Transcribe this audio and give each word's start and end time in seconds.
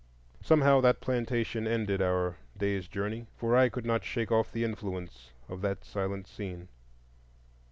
Somehow 0.41 0.81
that 0.81 0.99
plantation 0.99 1.67
ended 1.67 2.01
our 2.01 2.37
day's 2.57 2.87
journey; 2.87 3.27
for 3.35 3.55
I 3.55 3.69
could 3.69 3.85
not 3.85 4.03
shake 4.03 4.31
off 4.31 4.51
the 4.51 4.63
influence 4.63 5.29
of 5.47 5.61
that 5.61 5.85
silent 5.85 6.25
scene. 6.25 6.69